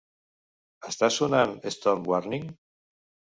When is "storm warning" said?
1.77-2.49